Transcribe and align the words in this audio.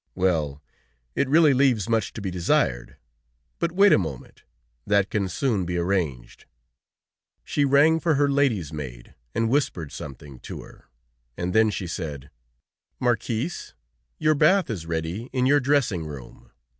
Well! 0.15 0.63
It 1.13 1.29
really 1.29 1.53
leaves 1.53 1.87
much 1.87 2.11
to 2.13 2.21
be 2.21 2.31
desired. 2.31 2.97
But 3.59 3.71
wait 3.71 3.93
a 3.93 3.99
moment; 3.99 4.41
that 4.83 5.11
can 5.11 5.29
soon 5.29 5.63
be 5.63 5.77
arranged." 5.77 6.45
She 7.43 7.65
rang 7.65 7.99
for 7.99 8.15
her 8.15 8.27
lady's 8.27 8.73
maid 8.73 9.13
and 9.35 9.47
whispered 9.47 9.91
something 9.91 10.39
to 10.39 10.63
her, 10.63 10.85
and 11.37 11.53
then 11.53 11.69
she 11.69 11.85
said: 11.85 12.31
"Marquis, 12.99 13.51
your 14.17 14.33
bath 14.33 14.71
is 14.71 14.87
ready 14.87 15.29
in 15.33 15.45
your 15.45 15.59
dressing 15.59 16.03
room. 16.03 16.49